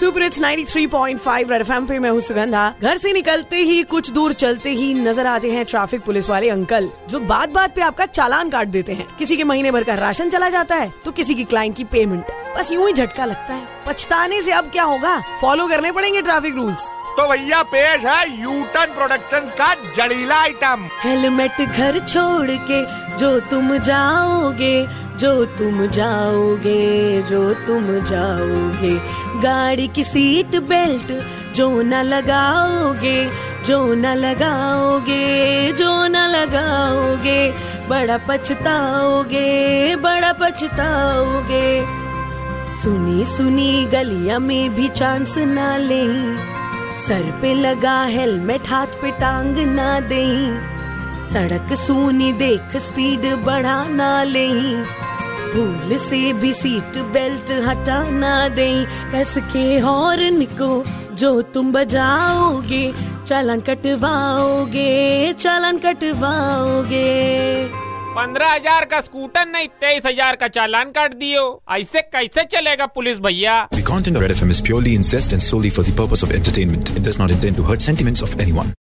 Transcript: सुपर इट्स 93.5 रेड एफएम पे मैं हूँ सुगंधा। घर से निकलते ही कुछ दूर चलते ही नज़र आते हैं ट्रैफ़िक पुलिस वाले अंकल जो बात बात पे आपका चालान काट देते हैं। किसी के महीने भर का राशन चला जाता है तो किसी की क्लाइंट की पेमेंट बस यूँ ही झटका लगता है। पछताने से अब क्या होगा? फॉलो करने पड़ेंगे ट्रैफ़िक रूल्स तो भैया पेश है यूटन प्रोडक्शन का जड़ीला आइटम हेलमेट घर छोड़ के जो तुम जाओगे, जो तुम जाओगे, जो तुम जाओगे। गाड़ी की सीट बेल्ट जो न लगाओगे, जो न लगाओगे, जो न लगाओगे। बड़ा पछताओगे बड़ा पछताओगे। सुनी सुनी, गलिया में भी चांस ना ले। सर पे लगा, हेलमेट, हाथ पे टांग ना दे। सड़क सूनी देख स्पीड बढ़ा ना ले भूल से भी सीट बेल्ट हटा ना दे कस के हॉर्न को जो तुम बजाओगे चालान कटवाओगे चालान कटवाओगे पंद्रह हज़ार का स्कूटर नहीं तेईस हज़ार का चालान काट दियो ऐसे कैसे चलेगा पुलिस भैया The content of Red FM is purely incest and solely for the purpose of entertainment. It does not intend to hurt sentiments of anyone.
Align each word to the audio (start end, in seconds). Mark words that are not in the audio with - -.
सुपर 0.00 0.22
इट्स 0.22 0.40
93.5 0.40 1.50
रेड 1.50 1.60
एफएम 1.60 1.86
पे 1.86 1.98
मैं 1.98 2.10
हूँ 2.10 2.20
सुगंधा। 2.20 2.62
घर 2.82 2.96
से 2.96 3.12
निकलते 3.12 3.56
ही 3.56 3.82
कुछ 3.84 4.10
दूर 4.10 4.32
चलते 4.32 4.70
ही 4.70 4.92
नज़र 4.94 5.26
आते 5.26 5.50
हैं 5.52 5.64
ट्रैफ़िक 5.64 6.02
पुलिस 6.02 6.28
वाले 6.28 6.48
अंकल 6.50 6.88
जो 7.10 7.18
बात 7.22 7.48
बात 7.48 7.74
पे 7.74 7.80
आपका 7.82 8.06
चालान 8.06 8.50
काट 8.50 8.68
देते 8.68 8.92
हैं। 8.92 9.06
किसी 9.16 9.36
के 9.36 9.44
महीने 9.44 9.70
भर 9.70 9.84
का 9.84 9.94
राशन 9.94 10.30
चला 10.30 10.48
जाता 10.50 10.76
है 10.76 10.92
तो 11.04 11.12
किसी 11.12 11.34
की 11.34 11.44
क्लाइंट 11.44 11.76
की 11.76 11.84
पेमेंट 11.86 12.32
बस 12.56 12.72
यूँ 12.72 12.86
ही 12.86 12.92
झटका 12.92 13.24
लगता 13.24 13.54
है। 13.54 13.66
पछताने 13.86 14.40
से 14.42 14.52
अब 14.52 14.70
क्या 14.72 14.84
होगा? 14.84 15.18
फॉलो 15.40 15.66
करने 15.68 15.92
पड़ेंगे 15.92 16.22
ट्रैफ़िक 16.22 16.54
रूल्स 16.54 16.88
तो 17.12 17.28
भैया 17.28 17.62
पेश 17.68 18.04
है 18.06 18.42
यूटन 18.42 18.94
प्रोडक्शन 18.96 19.52
का 19.58 19.74
जड़ीला 19.96 20.40
आइटम 20.40 20.88
हेलमेट 21.02 21.60
घर 21.60 21.98
छोड़ 22.00 22.50
के 22.70 22.82
जो 23.20 23.40
तुम 23.40 23.76
जाओगे, 23.78 24.86
जो 25.16 25.44
तुम 25.44 25.86
जाओगे, 25.86 27.22
जो 27.22 27.54
तुम 27.54 27.84
जाओगे। 28.04 28.94
गाड़ी 29.42 29.88
की 29.88 30.04
सीट 30.04 30.56
बेल्ट 30.56 31.12
जो 31.56 31.82
न 31.82 31.94
लगाओगे, 31.94 33.30
जो 33.64 33.94
न 33.94 34.06
लगाओगे, 34.06 35.72
जो 35.72 36.06
न 36.06 36.16
लगाओगे। 36.16 37.52
बड़ा 37.88 38.18
पछताओगे 38.18 39.48
बड़ा 39.96 40.32
पछताओगे। 40.32 41.84
सुनी 42.82 43.24
सुनी, 43.24 43.84
गलिया 43.84 44.38
में 44.38 44.74
भी 44.74 44.88
चांस 44.88 45.38
ना 45.38 45.76
ले। 45.76 46.06
सर 47.06 47.38
पे 47.42 47.54
लगा, 47.54 48.02
हेलमेट, 48.02 48.68
हाथ 48.68 48.86
पे 48.86 49.10
टांग 49.10 49.58
ना 49.58 50.00
दे। 50.00 50.26
सड़क 51.32 51.72
सूनी 51.78 52.32
देख 52.38 52.76
स्पीड 52.86 53.26
बढ़ा 53.44 53.76
ना 53.88 54.12
ले 54.24 54.48
भूल 55.54 55.96
से 55.98 56.32
भी 56.40 56.52
सीट 56.54 56.98
बेल्ट 57.12 57.50
हटा 57.66 58.02
ना 58.10 58.32
दे 58.56 58.70
कस 59.14 59.34
के 59.52 59.78
हॉर्न 59.86 60.44
को 60.60 60.70
जो 61.20 61.30
तुम 61.54 61.72
बजाओगे 61.72 62.82
चालान 63.26 63.60
कटवाओगे 63.68 64.90
चालान 65.38 65.78
कटवाओगे 65.78 67.08
पंद्रह 68.16 68.52
हज़ार 68.52 68.84
का 68.90 69.00
स्कूटर 69.00 69.46
नहीं 69.46 69.68
तेईस 69.80 70.06
हज़ार 70.06 70.36
का 70.36 70.48
चालान 70.56 70.90
काट 70.92 71.14
दियो 71.16 71.44
ऐसे 71.78 72.00
कैसे 72.14 72.44
चलेगा 72.56 72.86
पुलिस 72.96 73.18
भैया 73.26 73.56
The 73.74 73.86
content 73.92 74.20
of 74.20 74.26
Red 74.26 74.36
FM 74.36 74.56
is 74.56 74.62
purely 74.70 74.96
incest 75.00 75.38
and 75.38 75.48
solely 75.48 75.70
for 75.78 75.88
the 75.90 75.96
purpose 76.02 76.26
of 76.28 76.36
entertainment. 76.40 76.94
It 76.96 77.08
does 77.08 77.22
not 77.22 77.38
intend 77.38 77.62
to 77.62 77.70
hurt 77.70 77.88
sentiments 77.88 78.28
of 78.28 78.38
anyone. 78.46 78.74